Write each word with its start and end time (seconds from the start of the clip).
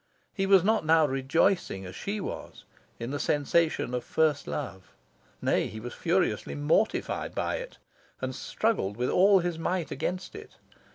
He 0.33 0.47
was 0.47 0.63
not 0.63 0.83
now 0.83 1.05
rejoicing, 1.05 1.85
as 1.85 1.95
she 1.95 2.19
was, 2.19 2.63
in 2.97 3.11
the 3.11 3.19
sensation 3.19 3.93
of 3.93 4.03
first 4.03 4.47
love; 4.47 4.95
nay, 5.43 5.67
he 5.67 5.79
was 5.79 5.93
furiously 5.93 6.55
mortified 6.55 7.35
by 7.35 7.57
it, 7.57 7.77
and 8.19 8.33
struggled 8.33 8.97
with 8.97 9.11
all 9.11 9.41
his 9.41 9.59
might 9.59 9.91
against 9.91 10.33
it. 10.33 10.55